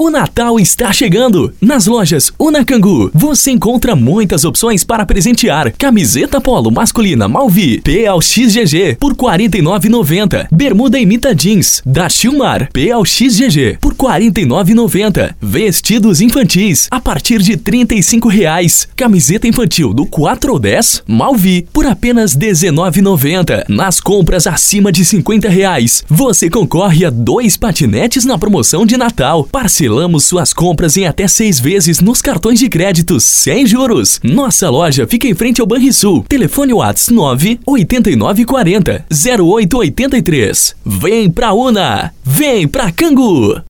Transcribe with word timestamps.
O 0.00 0.10
Natal 0.10 0.60
está 0.60 0.92
chegando! 0.92 1.52
Nas 1.60 1.88
lojas 1.88 2.30
Unacangu, 2.38 3.10
você 3.12 3.50
encontra 3.50 3.96
muitas 3.96 4.44
opções 4.44 4.84
para 4.84 5.04
presentear. 5.04 5.72
Camiseta 5.76 6.40
polo 6.40 6.70
masculina 6.70 7.26
Malvi 7.26 7.80
PLXGG 7.80 8.94
por 9.00 9.10
R$ 9.10 9.18
49,90. 9.18 10.46
Bermuda 10.52 11.00
imita 11.00 11.34
jeans 11.34 11.82
da 11.84 12.08
Chilmar 12.08 12.70
PLXGG 12.72 13.78
por 13.80 13.90
R$ 13.90 14.30
49,90. 14.30 15.34
Vestidos 15.42 16.20
infantis 16.20 16.86
a 16.92 17.00
partir 17.00 17.42
de 17.42 17.56
35 17.56 18.28
reais. 18.28 18.86
Camiseta 18.94 19.48
infantil 19.48 19.92
do 19.92 20.06
4 20.06 20.52
ou 20.52 20.60
10 20.60 21.02
Malvi 21.08 21.66
por 21.72 21.84
apenas 21.84 22.34
R$ 22.34 22.52
19,90. 22.52 23.64
Nas 23.68 23.98
compras 23.98 24.46
acima 24.46 24.92
de 24.92 25.04
50 25.04 25.48
reais, 25.48 26.04
você 26.08 26.48
concorre 26.48 27.04
a 27.04 27.10
dois 27.10 27.56
patinetes 27.56 28.24
na 28.24 28.38
promoção 28.38 28.86
de 28.86 28.96
Natal. 28.96 29.42
Parcelado 29.50 29.87
Parcelamos 29.88 30.26
suas 30.26 30.52
compras 30.52 30.98
em 30.98 31.06
até 31.06 31.26
seis 31.26 31.58
vezes 31.58 31.98
nos 31.98 32.20
cartões 32.20 32.58
de 32.58 32.68
crédito 32.68 33.18
sem 33.18 33.64
juros. 33.64 34.20
Nossa 34.22 34.68
loja 34.68 35.06
fica 35.06 35.26
em 35.26 35.34
frente 35.34 35.62
ao 35.62 35.66
Banrisul. 35.66 36.26
Telefone 36.28 36.74
Whats 36.74 37.08
9 37.08 37.58
8940 37.64 39.06
0883. 39.10 40.76
Vem 40.84 41.30
pra 41.30 41.54
Una! 41.54 42.12
Vem 42.22 42.68
pra 42.68 42.92
Cangu! 42.92 43.62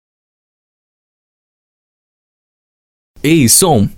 Ei, 3.23 3.49
som! 3.49 3.89